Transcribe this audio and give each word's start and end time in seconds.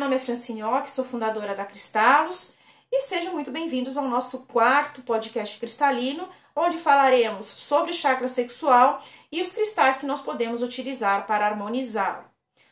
nome 0.00 0.16
é 0.16 0.18
Francine 0.18 0.64
Ock, 0.64 0.90
sou 0.90 1.04
fundadora 1.04 1.54
da 1.54 1.62
Cristalos 1.62 2.54
e 2.90 3.02
sejam 3.02 3.34
muito 3.34 3.50
bem-vindos 3.50 3.98
ao 3.98 4.08
nosso 4.08 4.46
quarto 4.46 5.02
podcast 5.02 5.60
cristalino, 5.60 6.26
onde 6.56 6.78
falaremos 6.78 7.44
sobre 7.44 7.90
o 7.90 7.94
chakra 7.94 8.26
sexual 8.26 9.04
e 9.30 9.42
os 9.42 9.52
cristais 9.52 9.98
que 9.98 10.06
nós 10.06 10.22
podemos 10.22 10.62
utilizar 10.62 11.26
para 11.26 11.44
harmonizá-lo. 11.44 12.24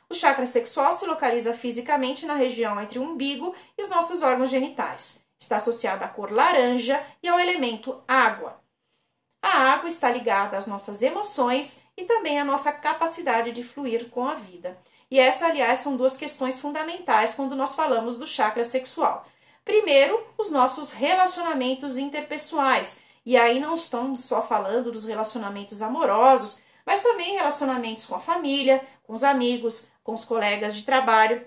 O 0.09 0.15
chakra 0.15 0.47
sexual 0.47 0.91
se 0.95 1.05
localiza 1.05 1.53
fisicamente 1.53 2.25
na 2.25 2.33
região 2.33 2.81
entre 2.81 2.99
o 2.99 3.03
umbigo 3.03 3.55
e 3.77 3.83
os 3.83 3.91
nossos 3.91 4.23
órgãos 4.23 4.49
genitais. 4.49 5.23
Está 5.39 5.57
associado 5.57 6.03
à 6.03 6.09
cor 6.09 6.33
laranja 6.33 6.99
e 7.23 7.29
ao 7.29 7.39
elemento 7.39 8.03
água. 8.09 8.59
A 9.43 9.75
água 9.75 9.89
está 9.91 10.11
ligada 10.11 10.57
às 10.57 10.67
nossas 10.67 11.03
emoções 11.03 11.83
e 11.95 12.05
também 12.05 12.41
à 12.41 12.45
nossa 12.45 12.73
capacidade 12.73 13.53
de 13.53 13.63
fluir 13.63 14.09
com 14.09 14.27
a 14.27 14.35
vida. 14.35 14.79
E 15.11 15.19
essa, 15.19 15.47
aliás, 15.47 15.79
são 15.79 15.97
duas 15.97 16.17
questões 16.17 16.61
fundamentais 16.61 17.35
quando 17.35 17.57
nós 17.57 17.75
falamos 17.75 18.17
do 18.17 18.27
chakra 18.27 18.65
sexual. 18.65 19.27
Primeiro, 19.65 20.23
os 20.37 20.51
nossos 20.51 20.93
relacionamentos 20.93 21.99
interpessoais. 21.99 23.01
E 23.25 23.37
aí 23.37 23.61
não 23.61 23.75
estamos 23.75 24.25
só 24.25 24.43
falando 24.43 24.91
dos 24.91 25.07
relacionamentos 25.07 25.83
amorosos, 25.83 26.61
mas 26.87 27.03
também 27.03 27.35
relacionamentos 27.35 28.07
com 28.07 28.15
a 28.15 28.21
família, 28.21 28.83
com 29.03 29.13
os 29.13 29.23
amigos, 29.23 29.87
com 30.03 30.15
os 30.15 30.25
colegas 30.25 30.75
de 30.75 30.85
trabalho. 30.85 31.45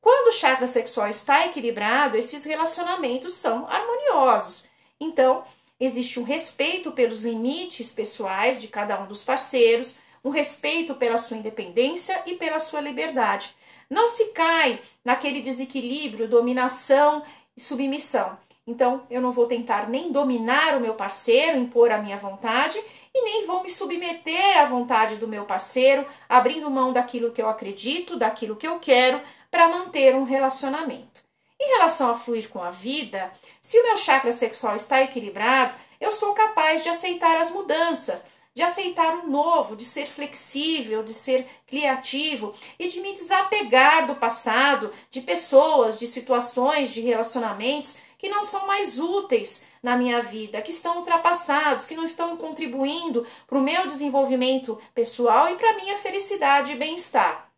Quando 0.00 0.28
o 0.28 0.32
chakra 0.32 0.66
sexual 0.66 1.08
está 1.08 1.46
equilibrado, 1.46 2.16
esses 2.16 2.44
relacionamentos 2.44 3.34
são 3.34 3.68
harmoniosos. 3.68 4.68
Então, 5.00 5.44
existe 5.78 6.18
um 6.18 6.24
respeito 6.24 6.90
pelos 6.92 7.22
limites 7.22 7.92
pessoais 7.92 8.60
de 8.60 8.68
cada 8.68 9.00
um 9.00 9.06
dos 9.06 9.22
parceiros, 9.22 9.96
um 10.26 10.30
respeito 10.30 10.96
pela 10.96 11.18
sua 11.18 11.36
independência 11.36 12.20
e 12.26 12.34
pela 12.34 12.58
sua 12.58 12.80
liberdade. 12.80 13.54
Não 13.88 14.08
se 14.08 14.32
cai 14.32 14.80
naquele 15.04 15.40
desequilíbrio, 15.40 16.26
dominação 16.26 17.22
e 17.56 17.60
submissão. 17.60 18.36
Então, 18.66 19.06
eu 19.08 19.20
não 19.20 19.30
vou 19.30 19.46
tentar 19.46 19.88
nem 19.88 20.10
dominar 20.10 20.76
o 20.76 20.80
meu 20.80 20.94
parceiro, 20.94 21.56
impor 21.56 21.92
a 21.92 21.98
minha 21.98 22.16
vontade, 22.16 22.76
e 23.14 23.22
nem 23.22 23.46
vou 23.46 23.62
me 23.62 23.70
submeter 23.70 24.60
à 24.60 24.64
vontade 24.64 25.14
do 25.14 25.28
meu 25.28 25.44
parceiro, 25.44 26.04
abrindo 26.28 26.68
mão 26.68 26.92
daquilo 26.92 27.30
que 27.30 27.40
eu 27.40 27.48
acredito, 27.48 28.16
daquilo 28.16 28.56
que 28.56 28.66
eu 28.66 28.80
quero, 28.80 29.22
para 29.48 29.68
manter 29.68 30.16
um 30.16 30.24
relacionamento. 30.24 31.22
Em 31.60 31.68
relação 31.76 32.10
a 32.10 32.18
fluir 32.18 32.48
com 32.48 32.60
a 32.60 32.72
vida, 32.72 33.32
se 33.62 33.78
o 33.78 33.82
meu 33.84 33.96
chakra 33.96 34.32
sexual 34.32 34.74
está 34.74 35.00
equilibrado, 35.00 35.74
eu 36.00 36.10
sou 36.10 36.34
capaz 36.34 36.82
de 36.82 36.88
aceitar 36.88 37.36
as 37.36 37.52
mudanças, 37.52 38.20
de 38.56 38.62
aceitar 38.62 39.18
o 39.18 39.28
novo, 39.28 39.76
de 39.76 39.84
ser 39.84 40.06
flexível, 40.06 41.02
de 41.02 41.12
ser 41.12 41.46
criativo 41.66 42.54
e 42.78 42.88
de 42.88 43.02
me 43.02 43.12
desapegar 43.12 44.06
do 44.06 44.14
passado, 44.14 44.90
de 45.10 45.20
pessoas, 45.20 45.98
de 45.98 46.06
situações, 46.06 46.90
de 46.90 47.02
relacionamentos 47.02 47.98
que 48.16 48.30
não 48.30 48.42
são 48.42 48.66
mais 48.66 48.98
úteis 48.98 49.62
na 49.82 49.94
minha 49.94 50.22
vida, 50.22 50.62
que 50.62 50.70
estão 50.70 50.96
ultrapassados, 50.96 51.86
que 51.86 51.94
não 51.94 52.04
estão 52.04 52.34
contribuindo 52.38 53.26
para 53.46 53.58
o 53.58 53.62
meu 53.62 53.86
desenvolvimento 53.86 54.80
pessoal 54.94 55.50
e 55.50 55.56
para 55.56 55.72
a 55.72 55.76
minha 55.76 55.98
felicidade 55.98 56.72
e 56.72 56.76
bem-estar. 56.76 57.50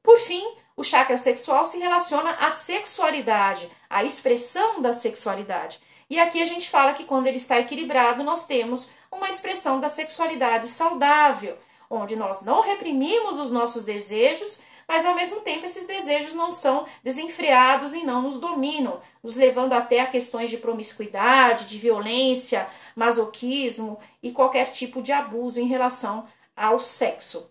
Por 0.00 0.18
fim, 0.20 0.46
o 0.76 0.84
chakra 0.84 1.16
sexual 1.16 1.64
se 1.64 1.80
relaciona 1.80 2.30
à 2.34 2.52
sexualidade, 2.52 3.68
à 3.90 4.04
expressão 4.04 4.80
da 4.80 4.92
sexualidade. 4.92 5.80
E 6.08 6.20
aqui 6.20 6.42
a 6.42 6.46
gente 6.46 6.68
fala 6.68 6.94
que 6.94 7.04
quando 7.04 7.26
ele 7.26 7.36
está 7.36 7.58
equilibrado, 7.58 8.22
nós 8.22 8.46
temos 8.46 8.88
uma 9.10 9.28
expressão 9.28 9.80
da 9.80 9.88
sexualidade 9.88 10.66
saudável, 10.66 11.56
onde 11.88 12.16
nós 12.16 12.42
não 12.42 12.62
reprimimos 12.62 13.38
os 13.38 13.50
nossos 13.50 13.84
desejos, 13.84 14.60
mas 14.86 15.06
ao 15.06 15.14
mesmo 15.14 15.40
tempo 15.40 15.64
esses 15.64 15.86
desejos 15.86 16.34
não 16.34 16.50
são 16.50 16.86
desenfreados 17.02 17.94
e 17.94 18.04
não 18.04 18.22
nos 18.22 18.38
dominam, 18.38 19.00
nos 19.22 19.36
levando 19.36 19.72
até 19.72 20.00
a 20.00 20.06
questões 20.06 20.50
de 20.50 20.58
promiscuidade, 20.58 21.66
de 21.66 21.78
violência, 21.78 22.68
masoquismo 22.94 23.98
e 24.22 24.30
qualquer 24.30 24.70
tipo 24.70 25.00
de 25.00 25.12
abuso 25.12 25.58
em 25.58 25.66
relação 25.66 26.26
ao 26.54 26.78
sexo. 26.78 27.50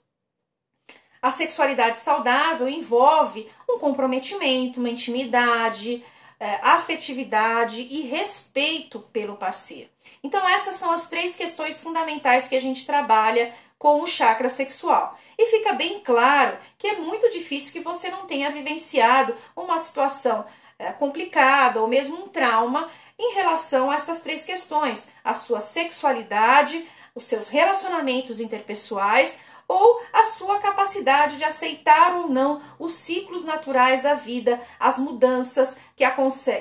A 1.22 1.32
sexualidade 1.32 2.00
saudável 2.00 2.68
envolve 2.68 3.50
um 3.68 3.80
comprometimento, 3.80 4.80
uma 4.80 4.90
intimidade, 4.90 6.04
é, 6.44 6.60
afetividade 6.62 7.88
e 7.90 8.02
respeito 8.02 9.00
pelo 9.14 9.38
parceiro. 9.38 9.90
Então, 10.22 10.46
essas 10.50 10.76
são 10.76 10.92
as 10.92 11.08
três 11.08 11.38
questões 11.38 11.82
fundamentais 11.82 12.50
que 12.50 12.56
a 12.58 12.60
gente 12.60 12.86
trabalha 12.86 13.54
com 13.80 14.02
o 14.02 14.08
chakra 14.08 14.50
sexual. 14.50 15.18
E 15.38 15.46
fica 15.46 15.72
bem 15.72 16.02
claro 16.02 16.58
que 16.78 16.88
é 16.88 16.96
muito 16.98 17.30
difícil 17.30 17.72
que 17.72 17.80
você 17.80 18.10
não 18.10 18.26
tenha 18.26 18.52
vivenciado 18.52 19.34
uma 19.56 19.80
situação 19.80 20.46
é, 20.78 20.92
complicada 20.92 21.80
ou 21.80 21.88
mesmo 21.88 22.26
um 22.26 22.28
trauma 22.28 22.92
em 23.18 23.36
relação 23.36 23.90
a 23.90 23.96
essas 23.96 24.20
três 24.20 24.44
questões: 24.44 25.12
a 25.24 25.34
sua 25.34 25.62
sexualidade, 25.62 26.86
os 27.16 27.26
seus 27.26 27.48
relacionamentos 27.50 28.40
interpessoais, 28.40 29.38
ou 29.68 30.02
a 30.12 30.24
sua 30.24 30.60
capacidade 30.60 31.38
de 31.38 31.44
aceitar 31.44 32.16
ou 32.18 32.28
não 32.28 32.62
os 32.78 32.94
ciclos 32.94 33.46
naturais 33.46 34.02
da 34.02 34.14
vida, 34.14 34.62
as 34.80 34.98
mudanças 34.98 35.78
que, 35.96 36.06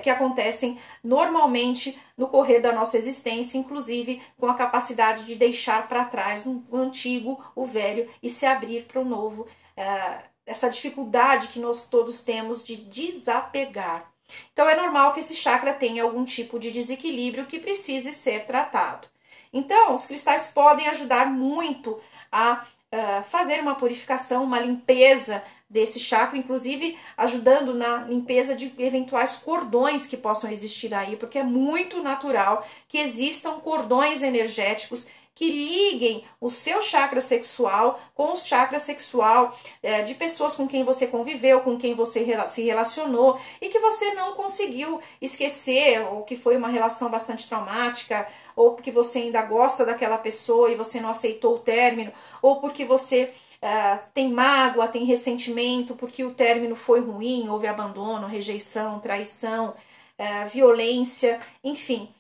que 0.03 0.11
acontecem 0.11 0.79
normalmente 1.03 1.99
no 2.17 2.29
correr 2.29 2.61
da 2.61 2.73
nossa 2.73 2.97
existência, 2.97 3.59
inclusive 3.59 4.23
com 4.39 4.47
a 4.47 4.55
capacidade 4.55 5.25
de 5.25 5.35
deixar 5.35 5.89
para 5.89 6.05
trás 6.05 6.47
o 6.47 6.63
antigo, 6.73 7.43
o 7.55 7.67
velho 7.67 8.09
e 8.23 8.31
se 8.31 8.47
abrir 8.47 8.85
para 8.85 9.01
o 9.01 9.05
novo. 9.05 9.47
É, 9.77 10.33
essa 10.45 10.69
dificuldade 10.69 11.49
que 11.49 11.61
nós 11.61 11.89
todos 11.89 12.23
temos 12.23 12.65
de 12.65 12.77
desapegar. 12.77 14.11
Então 14.53 14.69
é 14.69 14.75
normal 14.75 15.13
que 15.13 15.21
esse 15.21 15.37
chakra 15.37 15.73
tenha 15.75 16.03
algum 16.03 16.25
tipo 16.25 16.59
de 16.59 16.71
desequilíbrio 16.71 17.47
que 17.47 17.61
precise 17.61 18.13
ser 18.13 18.47
tratado. 18.47 19.12
Então, 19.53 19.95
os 19.95 20.07
cristais 20.07 20.49
podem 20.49 20.89
ajudar 20.89 21.27
muito 21.27 22.01
a 22.31 22.65
uh, 22.93 23.23
fazer 23.25 23.61
uma 23.61 23.75
purificação, 23.75 24.45
uma 24.45 24.59
limpeza 24.59 25.43
desse 25.69 25.99
chakra, 25.99 26.39
inclusive 26.39 26.99
ajudando 27.17 27.75
na 27.75 28.05
limpeza 28.05 28.55
de 28.55 28.73
eventuais 28.79 29.37
cordões 29.37 30.07
que 30.07 30.19
possam 30.19 30.51
existir 30.51 30.93
aí, 30.93 31.17
porque 31.17 31.39
é 31.39 31.43
muito 31.43 32.03
natural 32.03 32.67
que 32.87 32.99
existam 32.99 33.53
cordões 33.61 34.23
energéticos 34.23 35.09
que 35.35 35.51
liguem 35.51 36.25
o 36.41 36.51
seu 36.51 36.83
chakra 36.83 37.21
sexual 37.21 37.99
com 38.15 38.33
o 38.33 38.37
chakra 38.37 38.79
sexual 38.79 39.57
é, 39.83 40.03
de 40.03 40.15
pessoas 40.15 40.55
com 40.55 40.69
quem 40.69 40.85
você 40.85 41.07
conviveu, 41.07 41.61
com 41.61 41.79
quem 41.79 41.95
você 41.95 42.25
se 42.49 42.63
relacionou 42.63 43.41
e 43.61 43.69
que 43.69 43.79
você 43.79 44.13
não 44.15 44.35
conseguiu 44.35 45.01
esquecer, 45.21 46.01
ou 46.07 46.23
que 46.23 46.37
foi 46.37 46.57
uma 46.57 46.69
relação 46.69 47.11
bastante 47.11 47.49
traumática, 47.49 48.27
ou 48.55 48.75
porque 48.75 48.91
você 48.91 49.21
ainda 49.21 49.43
gosta 49.43 49.85
daquela 49.85 50.19
pessoa 50.19 50.71
e 50.71 50.77
você 50.77 51.01
não 51.01 51.11
aceitou 51.11 51.57
o 51.57 51.61
término, 51.61 52.13
ou 52.41 52.61
porque 52.61 52.85
você 52.85 53.33
Uh, 53.63 53.97
tem 54.13 54.29
mágoa, 54.29 54.89
tem 54.89 55.05
ressentimento 55.05 55.95
porque 55.95 56.25
o 56.25 56.35
término 56.35 56.75
foi 56.75 56.99
ruim, 56.99 57.49
houve 57.49 57.69
abandono, 57.69 58.27
rejeição, 58.27 58.99
traição, 58.99 59.73
uh, 60.19 60.49
violência, 60.49 61.39
enfim. 61.63 62.13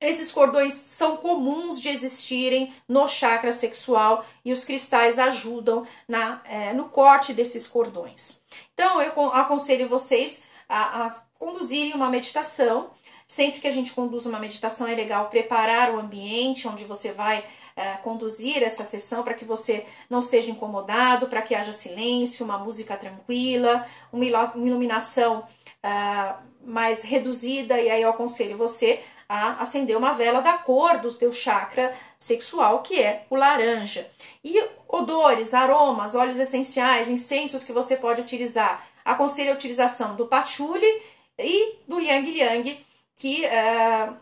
Esses 0.00 0.30
cordões 0.30 0.74
são 0.74 1.16
comuns 1.16 1.80
de 1.80 1.88
existirem 1.88 2.74
no 2.86 3.08
chakra 3.08 3.50
sexual 3.50 4.26
e 4.44 4.52
os 4.52 4.64
cristais 4.64 5.18
ajudam 5.18 5.86
na, 6.06 6.42
é, 6.44 6.74
no 6.74 6.90
corte 6.90 7.32
desses 7.32 7.66
cordões. 7.66 8.40
Então, 8.74 9.00
eu 9.00 9.32
aconselho 9.32 9.88
vocês 9.88 10.42
a, 10.68 11.06
a 11.06 11.10
conduzirem 11.38 11.94
uma 11.94 12.10
meditação. 12.10 12.90
Sempre 13.26 13.60
que 13.60 13.66
a 13.66 13.72
gente 13.72 13.92
conduz 13.92 14.26
uma 14.26 14.38
meditação, 14.38 14.86
é 14.86 14.94
legal 14.94 15.30
preparar 15.30 15.90
o 15.92 15.98
ambiente 15.98 16.68
onde 16.68 16.84
você 16.84 17.10
vai 17.10 17.42
é, 17.74 17.94
conduzir 17.94 18.62
essa 18.62 18.84
sessão 18.84 19.22
para 19.22 19.34
que 19.34 19.44
você 19.44 19.84
não 20.08 20.22
seja 20.22 20.50
incomodado, 20.50 21.26
para 21.26 21.42
que 21.42 21.54
haja 21.54 21.72
silêncio, 21.72 22.44
uma 22.44 22.58
música 22.58 22.96
tranquila, 22.96 23.86
uma 24.12 24.24
iluminação 24.24 25.46
é, 25.82 26.34
mais 26.64 27.02
reduzida. 27.02 27.80
E 27.80 27.90
aí 27.90 28.02
eu 28.02 28.10
aconselho 28.10 28.56
você 28.58 29.02
a 29.28 29.62
acender 29.62 29.96
uma 29.96 30.12
vela 30.12 30.40
da 30.40 30.54
cor 30.54 30.98
do 30.98 31.12
teu 31.12 31.32
chakra 31.32 31.94
sexual, 32.18 32.82
que 32.82 33.00
é 33.00 33.26
o 33.28 33.36
laranja. 33.36 34.10
E 34.44 34.62
odores, 34.88 35.52
aromas, 35.52 36.14
óleos 36.14 36.38
essenciais, 36.38 37.10
incensos 37.10 37.64
que 37.64 37.72
você 37.72 37.96
pode 37.96 38.20
utilizar. 38.20 38.86
Aconselho 39.04 39.52
a 39.52 39.54
utilização 39.54 40.16
do 40.16 40.26
patchouli 40.26 41.02
e 41.38 41.76
do 41.86 42.00
yang 42.00 42.38
yang, 42.38 42.86
que 43.16 43.44
é, 43.44 44.12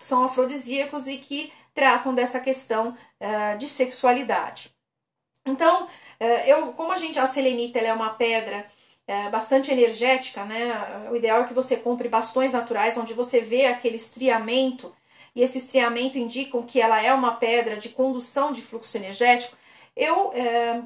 são 0.00 0.24
afrodisíacos 0.24 1.06
e 1.06 1.18
que 1.18 1.52
tratam 1.74 2.14
dessa 2.14 2.40
questão 2.40 2.96
é, 3.20 3.56
de 3.56 3.68
sexualidade. 3.68 4.70
Então, 5.44 5.86
é, 6.18 6.50
eu, 6.50 6.72
como 6.72 6.92
a 6.92 6.98
gente, 6.98 7.18
a 7.18 7.26
selenita 7.26 7.78
é 7.78 7.92
uma 7.92 8.10
pedra 8.10 8.66
é, 9.06 9.28
bastante 9.28 9.70
energética, 9.70 10.44
né? 10.44 11.08
O 11.10 11.16
ideal 11.16 11.42
é 11.42 11.44
que 11.44 11.54
você 11.54 11.76
compre 11.76 12.08
bastões 12.08 12.52
naturais 12.52 12.98
onde 12.98 13.14
você 13.14 13.40
vê 13.40 13.66
aquele 13.66 13.96
estriamento 13.96 14.94
e 15.34 15.42
esse 15.42 15.58
estriamento 15.58 16.18
indicam 16.18 16.62
que 16.62 16.80
ela 16.80 17.00
é 17.00 17.12
uma 17.12 17.36
pedra 17.36 17.76
de 17.76 17.90
condução 17.90 18.52
de 18.52 18.62
fluxo 18.62 18.96
energético. 18.96 19.56
Eu 19.94 20.32
é, 20.32 20.82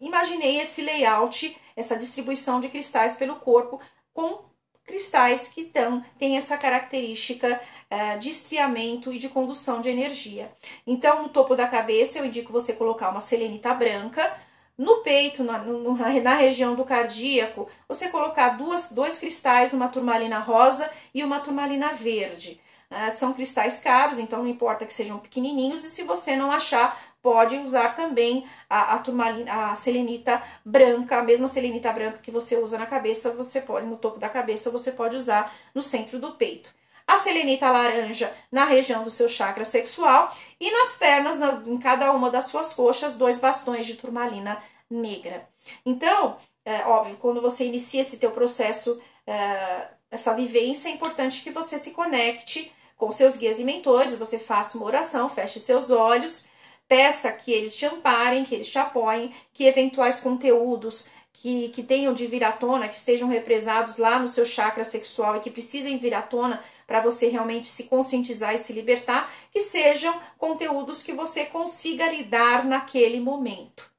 imaginei 0.00 0.60
esse 0.60 0.82
layout 0.82 1.56
essa 1.76 1.96
distribuição 1.96 2.60
de 2.60 2.68
cristais 2.68 3.16
pelo 3.16 3.36
corpo 3.36 3.80
com 4.12 4.44
cristais 4.84 5.48
que 5.48 5.64
tão, 5.64 6.04
têm 6.18 6.36
essa 6.36 6.56
característica 6.56 7.60
uh, 7.90 8.18
de 8.18 8.30
estriamento 8.30 9.12
e 9.12 9.18
de 9.18 9.28
condução 9.28 9.80
de 9.80 9.88
energia. 9.88 10.50
Então, 10.86 11.22
no 11.22 11.28
topo 11.28 11.54
da 11.54 11.68
cabeça, 11.68 12.18
eu 12.18 12.26
indico 12.26 12.52
você 12.52 12.72
colocar 12.72 13.10
uma 13.10 13.20
selenita 13.20 13.72
branca. 13.72 14.36
No 14.76 15.02
peito, 15.02 15.44
na, 15.44 15.58
no, 15.58 15.96
na 15.96 16.34
região 16.34 16.74
do 16.74 16.84
cardíaco, 16.84 17.68
você 17.86 18.08
colocar 18.08 18.50
duas, 18.50 18.90
dois 18.90 19.18
cristais, 19.18 19.72
uma 19.72 19.88
turmalina 19.88 20.38
rosa 20.38 20.90
e 21.14 21.22
uma 21.22 21.40
turmalina 21.40 21.92
verde. 21.92 22.60
Uh, 22.90 23.10
são 23.10 23.32
cristais 23.32 23.78
caros, 23.78 24.18
então 24.18 24.42
não 24.42 24.48
importa 24.48 24.84
que 24.84 24.92
sejam 24.92 25.18
pequenininhos, 25.18 25.84
e 25.84 25.90
se 25.90 26.02
você 26.02 26.36
não 26.36 26.50
achar, 26.50 26.98
pode 27.22 27.56
usar 27.56 27.96
também 27.96 28.46
a, 28.68 28.94
a, 28.94 28.98
turmalina, 28.98 29.72
a 29.72 29.76
selenita 29.76 30.42
branca, 30.64 31.18
a 31.18 31.22
mesma 31.22 31.48
selenita 31.48 31.92
branca 31.92 32.18
que 32.18 32.30
você 32.30 32.56
usa 32.56 32.76
na 32.76 32.86
cabeça, 32.86 33.30
você 33.30 33.60
pode, 33.60 33.86
no 33.86 33.96
topo 33.96 34.18
da 34.18 34.28
cabeça, 34.28 34.70
você 34.70 34.90
pode 34.90 35.16
usar 35.16 35.54
no 35.74 35.80
centro 35.80 36.18
do 36.18 36.32
peito. 36.32 36.74
A 37.12 37.18
selenita 37.18 37.70
laranja 37.70 38.32
na 38.50 38.64
região 38.64 39.04
do 39.04 39.10
seu 39.10 39.28
chakra 39.28 39.66
sexual 39.66 40.34
e 40.58 40.70
nas 40.70 40.96
pernas, 40.96 41.38
na, 41.38 41.62
em 41.66 41.76
cada 41.76 42.10
uma 42.12 42.30
das 42.30 42.44
suas 42.44 42.72
coxas, 42.72 43.12
dois 43.12 43.38
bastões 43.38 43.86
de 43.86 43.96
turmalina 43.96 44.62
negra. 44.90 45.46
Então, 45.84 46.38
é 46.64 46.78
óbvio, 46.86 47.18
quando 47.18 47.42
você 47.42 47.66
inicia 47.66 48.00
esse 48.00 48.16
teu 48.16 48.30
processo, 48.30 48.98
é, 49.26 49.88
essa 50.10 50.34
vivência, 50.34 50.88
é 50.88 50.92
importante 50.92 51.42
que 51.42 51.50
você 51.50 51.76
se 51.76 51.90
conecte 51.90 52.72
com 52.96 53.12
seus 53.12 53.36
guias 53.36 53.58
e 53.58 53.64
mentores, 53.64 54.16
você 54.16 54.38
faça 54.38 54.78
uma 54.78 54.86
oração, 54.86 55.28
feche 55.28 55.60
seus 55.60 55.90
olhos 55.90 56.46
peça 56.92 57.32
que 57.32 57.50
eles 57.50 57.74
te 57.74 57.86
amparem, 57.86 58.44
que 58.44 58.54
eles 58.54 58.68
te 58.68 58.78
apoiem, 58.78 59.34
que 59.54 59.64
eventuais 59.64 60.20
conteúdos 60.20 61.06
que, 61.32 61.70
que 61.70 61.82
tenham 61.82 62.12
de 62.12 62.26
vir 62.26 62.44
à 62.44 62.52
tona, 62.52 62.88
que 62.88 62.96
estejam 62.96 63.28
represados 63.28 63.98
lá 63.98 64.18
no 64.18 64.28
seu 64.28 64.44
chakra 64.44 64.84
sexual 64.84 65.36
e 65.36 65.40
que 65.40 65.50
precisem 65.50 65.98
vir 65.98 66.14
à 66.14 66.22
tona 66.22 66.62
para 66.86 67.00
você 67.00 67.28
realmente 67.28 67.68
se 67.68 67.84
conscientizar 67.84 68.54
e 68.54 68.58
se 68.58 68.72
libertar, 68.72 69.32
que 69.50 69.60
sejam 69.60 70.14
conteúdos 70.38 71.02
que 71.02 71.12
você 71.12 71.44
consiga 71.44 72.06
lidar 72.06 72.64
naquele 72.64 73.18
momento. 73.18 73.90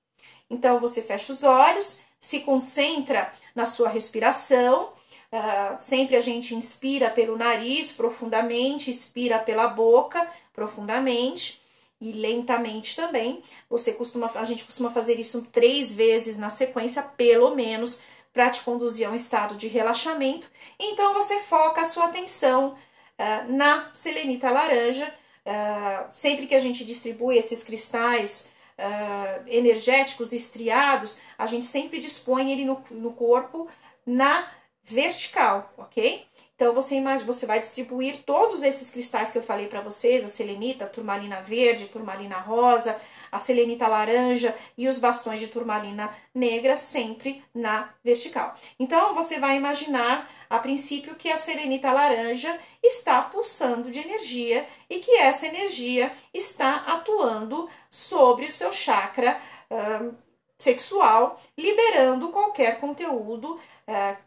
Então 0.49 0.79
você 0.79 1.01
fecha 1.01 1.33
os 1.33 1.43
olhos, 1.43 1.99
se 2.19 2.41
concentra 2.41 3.33
na 3.55 3.65
sua 3.65 3.89
respiração. 3.89 4.93
Uh, 5.31 5.75
sempre 5.79 6.15
a 6.15 6.21
gente 6.21 6.53
inspira 6.53 7.09
pelo 7.09 7.35
nariz 7.35 7.91
profundamente, 7.91 8.91
expira 8.91 9.39
pela 9.39 9.67
boca 9.67 10.27
profundamente 10.53 11.62
e 12.03 12.11
lentamente 12.11 12.97
também. 12.97 13.41
Você 13.69 13.93
costuma, 13.93 14.29
a 14.35 14.43
gente 14.43 14.65
costuma 14.65 14.91
fazer 14.91 15.17
isso 15.17 15.47
três 15.53 15.91
vezes 15.93 16.37
na 16.37 16.49
sequência, 16.49 17.01
pelo 17.01 17.55
menos, 17.55 18.01
para 18.33 18.49
te 18.49 18.61
conduzir 18.61 19.07
a 19.07 19.11
um 19.11 19.15
estado 19.15 19.55
de 19.55 19.69
relaxamento. 19.69 20.51
Então 20.77 21.13
você 21.13 21.39
foca 21.39 21.79
a 21.81 21.85
sua 21.85 22.05
atenção 22.05 22.71
uh, 22.73 23.51
na 23.53 23.89
selenita 23.93 24.51
laranja. 24.51 25.13
Uh, 25.45 26.11
sempre 26.11 26.45
que 26.45 26.55
a 26.55 26.59
gente 26.59 26.83
distribui 26.83 27.37
esses 27.37 27.63
cristais 27.63 28.49
uh, 28.77 29.47
energéticos 29.47 30.33
estriados, 30.33 31.19
a 31.37 31.47
gente 31.47 31.65
sempre 31.65 31.99
dispõe 32.01 32.51
ele 32.51 32.65
no, 32.65 32.83
no 32.91 33.13
corpo 33.13 33.67
na 34.05 34.51
vertical, 34.83 35.73
ok? 35.77 36.25
Então 36.55 36.73
você 36.73 36.95
imagina, 36.95 37.25
você 37.25 37.45
vai 37.47 37.59
distribuir 37.59 38.23
todos 38.23 38.61
esses 38.61 38.91
cristais 38.91 39.31
que 39.31 39.37
eu 39.37 39.43
falei 39.43 39.67
para 39.67 39.81
vocês, 39.81 40.23
a 40.23 40.29
selenita, 40.29 40.85
a 40.85 40.87
turmalina 40.87 41.41
verde, 41.41 41.87
turmalina 41.87 42.37
rosa, 42.37 42.99
a 43.31 43.39
selenita 43.39 43.87
laranja 43.87 44.55
e 44.77 44.87
os 44.87 44.99
bastões 44.99 45.41
de 45.41 45.47
turmalina 45.47 46.13
negra 46.33 46.75
sempre 46.75 47.43
na 47.53 47.89
vertical. 48.03 48.55
Então 48.79 49.15
você 49.15 49.39
vai 49.39 49.57
imaginar 49.57 50.29
a 50.47 50.59
princípio 50.59 51.15
que 51.15 51.31
a 51.31 51.37
selenita 51.37 51.91
laranja 51.91 52.59
está 52.83 53.21
pulsando 53.23 53.89
de 53.89 53.99
energia 53.99 54.67
e 54.87 54.99
que 54.99 55.17
essa 55.17 55.47
energia 55.47 56.13
está 56.31 56.75
atuando 56.87 57.67
sobre 57.89 58.45
o 58.45 58.51
seu 58.51 58.71
chakra 58.71 59.41
uh, 59.71 60.15
sexual, 60.57 61.41
liberando 61.57 62.29
qualquer 62.29 62.79
conteúdo 62.79 63.59
uh, 63.87 64.17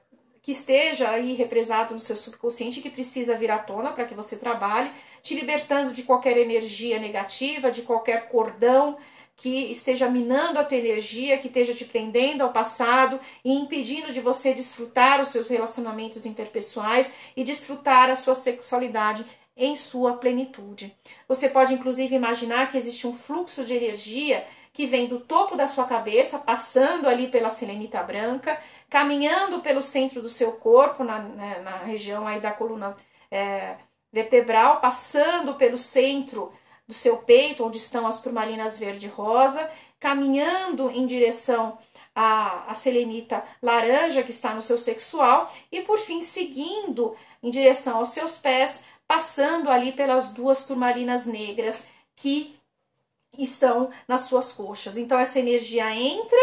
que 0.47 0.53
esteja 0.53 1.11
aí 1.11 1.35
represado 1.35 1.93
no 1.93 1.99
seu 1.99 2.15
subconsciente 2.15 2.81
que 2.81 2.89
precisa 2.89 3.37
vir 3.37 3.51
à 3.51 3.59
tona 3.59 3.91
para 3.91 4.05
que 4.05 4.15
você 4.15 4.37
trabalhe, 4.37 4.93
te 5.21 5.35
libertando 5.35 5.93
de 5.93 6.05
qualquer 6.05 6.37
energia 6.37 7.01
negativa, 7.01 7.69
de 7.69 7.83
qualquer 7.83 8.29
cordão 8.29 8.97
que 9.35 9.73
esteja 9.73 10.09
minando 10.09 10.61
a 10.61 10.65
tua 10.65 10.79
energia, 10.79 11.37
que 11.37 11.49
esteja 11.49 11.75
te 11.75 11.85
prendendo 11.85 12.43
ao 12.43 12.53
passado 12.53 13.19
e 13.45 13.53
impedindo 13.53 14.13
de 14.13 14.21
você 14.21 14.55
desfrutar 14.55 15.21
os 15.21 15.31
seus 15.31 15.49
relacionamentos 15.49 16.25
interpessoais 16.25 17.11
e 17.37 17.43
desfrutar 17.43 18.09
a 18.09 18.15
sua 18.15 18.37
sexualidade 18.37 19.27
em 19.57 19.75
sua 19.75 20.13
plenitude. 20.13 20.95
Você 21.27 21.49
pode 21.49 21.75
inclusive 21.75 22.15
imaginar 22.15 22.71
que 22.71 22.79
existe 22.79 23.05
um 23.05 23.19
fluxo 23.19 23.65
de 23.65 23.75
energia 23.75 24.47
que 24.77 24.87
vem 24.87 25.07
do 25.07 25.19
topo 25.19 25.57
da 25.57 25.67
sua 25.67 25.87
cabeça, 25.87 26.39
passando 26.39 27.09
ali 27.09 27.29
pela 27.29 27.49
selenita 27.49 28.03
branca, 28.03 28.61
caminhando 28.91 29.61
pelo 29.61 29.81
centro 29.81 30.21
do 30.21 30.29
seu 30.29 30.53
corpo, 30.53 31.03
na, 31.03 31.19
né, 31.19 31.61
na 31.61 31.79
região 31.79 32.27
aí 32.27 32.41
da 32.41 32.53
coluna 32.53 32.95
é, 33.31 33.77
vertebral, 34.13 34.79
passando 34.79 35.55
pelo 35.55 35.79
centro 35.79 36.53
do 36.87 36.93
seu 36.93 37.17
peito, 37.17 37.65
onde 37.65 37.79
estão 37.79 38.07
as 38.07 38.21
turmalinas 38.21 38.77
verde 38.77 39.09
rosa, 39.09 39.67
caminhando 39.99 40.91
em 40.91 41.07
direção 41.07 41.79
à, 42.15 42.71
à 42.71 42.75
selenita 42.75 43.43
laranja 43.63 44.23
que 44.23 44.31
está 44.31 44.53
no 44.53 44.61
seu 44.61 44.77
sexual 44.77 45.51
e 45.73 45.81
por 45.81 45.99
fim 45.99 46.21
seguindo 46.21 47.17
em 47.43 47.51
direção 47.51 47.97
aos 47.97 48.11
seus 48.11 48.37
pés, 48.37 48.85
passando 49.09 49.71
ali 49.71 49.93
pelas 49.93 50.33
duas 50.33 50.67
turmalinas 50.67 51.25
negras 51.25 51.89
que 52.15 52.55
estão 53.39 53.91
nas 54.07 54.23
suas 54.23 54.53
coxas. 54.53 54.97
Então 54.97 55.19
essa 55.19 55.39
energia 55.39 55.95
entra, 55.95 56.39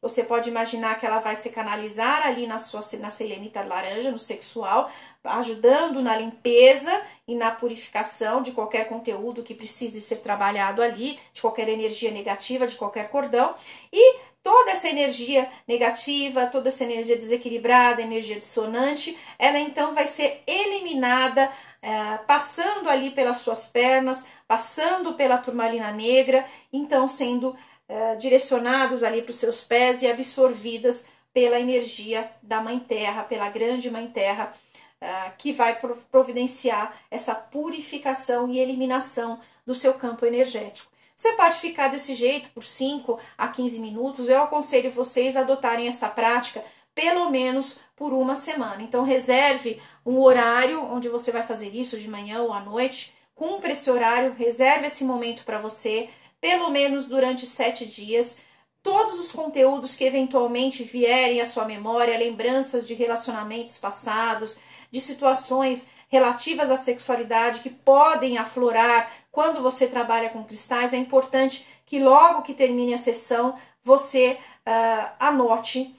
você 0.00 0.24
pode 0.24 0.48
imaginar 0.48 0.98
que 0.98 1.06
ela 1.06 1.20
vai 1.20 1.36
se 1.36 1.50
canalizar 1.50 2.26
ali 2.26 2.46
na 2.46 2.58
sua 2.58 2.80
na 2.98 3.10
selenita 3.10 3.62
laranja, 3.62 4.10
no 4.10 4.18
sexual, 4.18 4.90
ajudando 5.22 6.02
na 6.02 6.16
limpeza 6.16 6.90
e 7.26 7.36
na 7.36 7.52
purificação 7.52 8.42
de 8.42 8.50
qualquer 8.50 8.88
conteúdo 8.88 9.44
que 9.44 9.54
precise 9.54 10.00
ser 10.00 10.16
trabalhado 10.16 10.82
ali, 10.82 11.20
de 11.32 11.40
qualquer 11.40 11.68
energia 11.68 12.10
negativa, 12.10 12.66
de 12.66 12.74
qualquer 12.74 13.08
cordão. 13.10 13.54
E 13.92 14.18
toda 14.42 14.72
essa 14.72 14.88
energia 14.88 15.48
negativa, 15.68 16.46
toda 16.46 16.68
essa 16.68 16.82
energia 16.82 17.16
desequilibrada, 17.16 18.02
energia 18.02 18.38
dissonante, 18.38 19.16
ela 19.38 19.58
então 19.60 19.94
vai 19.94 20.06
ser 20.06 20.42
eliminada, 20.46 21.50
é, 21.82 22.16
passando 22.18 22.88
ali 22.88 23.10
pelas 23.10 23.38
suas 23.38 23.66
pernas, 23.66 24.24
passando 24.46 25.14
pela 25.14 25.36
turmalina 25.36 25.90
negra, 25.90 26.46
então 26.72 27.08
sendo 27.08 27.56
é, 27.88 28.14
direcionadas 28.14 29.02
ali 29.02 29.20
para 29.20 29.32
os 29.32 29.38
seus 29.38 29.60
pés 29.60 30.00
e 30.02 30.06
absorvidas 30.06 31.04
pela 31.34 31.58
energia 31.58 32.30
da 32.40 32.60
Mãe 32.60 32.78
Terra, 32.78 33.24
pela 33.24 33.48
grande 33.48 33.90
Mãe 33.90 34.06
Terra, 34.06 34.54
é, 35.00 35.30
que 35.36 35.52
vai 35.52 35.76
providenciar 36.10 36.94
essa 37.10 37.34
purificação 37.34 38.48
e 38.48 38.60
eliminação 38.60 39.40
do 39.66 39.74
seu 39.74 39.94
campo 39.94 40.24
energético. 40.24 40.92
Você 41.16 41.32
pode 41.32 41.56
ficar 41.56 41.88
desse 41.88 42.14
jeito 42.14 42.48
por 42.50 42.64
5 42.64 43.18
a 43.36 43.48
15 43.48 43.80
minutos. 43.80 44.28
Eu 44.28 44.42
aconselho 44.42 44.90
vocês 44.90 45.36
a 45.36 45.40
adotarem 45.40 45.86
essa 45.86 46.08
prática 46.08 46.64
pelo 46.94 47.30
menos 47.30 47.80
por 47.96 48.12
uma 48.12 48.34
semana. 48.34 48.82
Então, 48.82 49.04
reserve 49.04 49.80
um 50.04 50.20
horário 50.20 50.82
onde 50.84 51.08
você 51.08 51.30
vai 51.30 51.42
fazer 51.42 51.74
isso 51.74 51.98
de 51.98 52.08
manhã 52.08 52.42
ou 52.42 52.52
à 52.52 52.60
noite 52.60 53.14
cumpra 53.34 53.72
esse 53.72 53.90
horário, 53.90 54.34
reserve 54.34 54.86
esse 54.86 55.04
momento 55.04 55.44
para 55.44 55.58
você, 55.58 56.08
pelo 56.40 56.70
menos 56.70 57.08
durante 57.08 57.46
sete 57.46 57.86
dias. 57.86 58.38
Todos 58.82 59.18
os 59.18 59.32
conteúdos 59.32 59.94
que 59.94 60.04
eventualmente 60.04 60.82
vierem 60.84 61.40
à 61.40 61.46
sua 61.46 61.64
memória, 61.64 62.18
lembranças 62.18 62.86
de 62.86 62.94
relacionamentos 62.94 63.78
passados, 63.78 64.58
de 64.90 65.00
situações 65.00 65.86
relativas 66.08 66.70
à 66.70 66.76
sexualidade 66.76 67.60
que 67.60 67.70
podem 67.70 68.38
aflorar 68.38 69.10
quando 69.30 69.62
você 69.62 69.86
trabalha 69.86 70.28
com 70.28 70.44
cristais, 70.44 70.92
é 70.92 70.98
importante 70.98 71.66
que 71.86 71.98
logo 71.98 72.42
que 72.42 72.52
termine 72.52 72.92
a 72.92 72.98
sessão 72.98 73.56
você 73.82 74.38
uh, 74.66 75.10
anote 75.18 75.96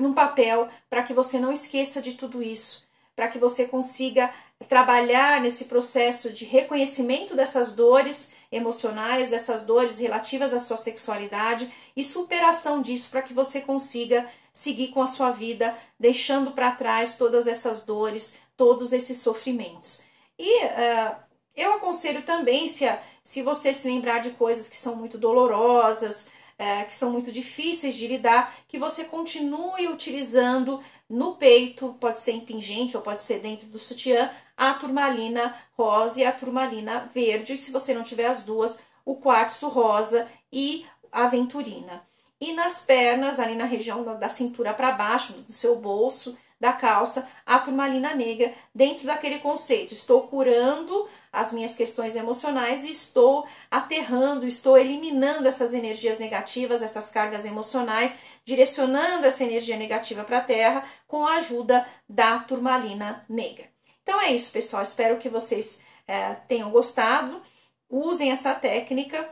num 0.00 0.14
papel 0.14 0.68
para 0.88 1.02
que 1.02 1.14
você 1.14 1.38
não 1.38 1.52
esqueça 1.52 2.00
de 2.00 2.14
tudo 2.14 2.42
isso, 2.42 2.88
para 3.14 3.28
que 3.28 3.38
você 3.38 3.66
consiga 3.66 4.32
trabalhar 4.68 5.40
nesse 5.40 5.66
processo 5.66 6.30
de 6.30 6.44
reconhecimento 6.44 7.36
dessas 7.36 7.72
dores 7.72 8.32
emocionais, 8.52 9.30
dessas 9.30 9.62
dores 9.62 9.98
relativas 9.98 10.52
à 10.52 10.58
sua 10.58 10.76
sexualidade 10.76 11.72
e 11.96 12.02
superação 12.02 12.82
disso 12.82 13.10
para 13.10 13.22
que 13.22 13.32
você 13.32 13.60
consiga 13.60 14.28
seguir 14.52 14.88
com 14.88 15.02
a 15.02 15.06
sua 15.06 15.30
vida, 15.30 15.76
deixando 15.98 16.50
para 16.50 16.72
trás 16.72 17.16
todas 17.16 17.46
essas 17.46 17.84
dores, 17.84 18.34
todos 18.56 18.92
esses 18.92 19.18
sofrimentos. 19.18 20.02
E 20.38 20.64
uh, 20.64 21.16
eu 21.56 21.74
aconselho 21.74 22.22
também, 22.22 22.66
se, 22.66 22.84
se 23.22 23.42
você 23.42 23.72
se 23.72 23.88
lembrar 23.88 24.20
de 24.20 24.30
coisas 24.30 24.68
que 24.68 24.76
são 24.76 24.96
muito 24.96 25.16
dolorosas, 25.18 26.28
é, 26.60 26.84
que 26.84 26.94
são 26.94 27.10
muito 27.10 27.32
difíceis 27.32 27.96
de 27.96 28.06
lidar, 28.06 28.54
que 28.68 28.78
você 28.78 29.04
continue 29.04 29.88
utilizando 29.88 30.78
no 31.08 31.34
peito, 31.34 31.96
pode 31.98 32.18
ser 32.18 32.32
em 32.32 32.40
pingente 32.40 32.94
ou 32.94 33.02
pode 33.02 33.22
ser 33.22 33.38
dentro 33.38 33.66
do 33.66 33.78
sutiã, 33.78 34.30
a 34.54 34.74
turmalina 34.74 35.56
rosa 35.72 36.20
e 36.20 36.24
a 36.24 36.30
turmalina 36.30 37.10
verde. 37.14 37.54
E 37.54 37.56
se 37.56 37.70
você 37.70 37.94
não 37.94 38.02
tiver 38.02 38.26
as 38.26 38.42
duas, 38.42 38.78
o 39.06 39.16
quartzo 39.16 39.68
rosa 39.68 40.28
e 40.52 40.84
a 41.10 41.24
aventurina. 41.24 42.06
E 42.38 42.52
nas 42.52 42.82
pernas, 42.82 43.40
ali 43.40 43.54
na 43.54 43.64
região 43.64 44.04
da 44.18 44.28
cintura 44.28 44.74
para 44.74 44.92
baixo, 44.92 45.32
do 45.32 45.52
seu 45.52 45.76
bolso, 45.76 46.36
da 46.60 46.72
calça, 46.74 47.26
a 47.46 47.58
turmalina 47.58 48.14
negra, 48.14 48.52
dentro 48.74 49.06
daquele 49.06 49.38
conceito. 49.38 49.94
Estou 49.94 50.28
curando 50.28 51.08
as 51.32 51.52
minhas 51.52 51.74
questões 51.74 52.14
emocionais 52.14 52.84
e 52.84 52.90
estou 52.90 53.46
aterrando, 53.70 54.46
estou 54.46 54.76
eliminando 54.76 55.48
essas 55.48 55.72
energias 55.72 56.18
negativas, 56.18 56.82
essas 56.82 57.08
cargas 57.08 57.46
emocionais, 57.46 58.18
direcionando 58.44 59.24
essa 59.24 59.42
energia 59.42 59.76
negativa 59.76 60.22
para 60.22 60.38
a 60.38 60.44
terra 60.44 60.84
com 61.08 61.26
a 61.26 61.36
ajuda 61.36 61.86
da 62.06 62.38
turmalina 62.40 63.24
negra. 63.26 63.70
Então 64.02 64.20
é 64.20 64.30
isso, 64.32 64.52
pessoal. 64.52 64.82
Espero 64.82 65.18
que 65.18 65.30
vocês 65.30 65.80
é, 66.06 66.34
tenham 66.46 66.70
gostado. 66.70 67.40
Usem 67.88 68.30
essa 68.30 68.54
técnica 68.54 69.28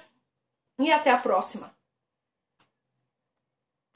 e 0.79 0.91
até 0.91 1.11
a 1.11 1.19
próxima. 1.19 1.78